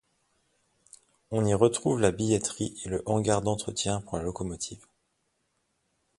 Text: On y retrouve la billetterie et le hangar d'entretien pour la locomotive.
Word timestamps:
On 1.29 1.45
y 1.45 1.53
retrouve 1.53 1.99
la 1.99 2.09
billetterie 2.11 2.75
et 2.83 2.89
le 2.89 3.03
hangar 3.05 3.43
d'entretien 3.43 4.01
pour 4.01 4.17
la 4.17 4.23
locomotive. 4.23 4.83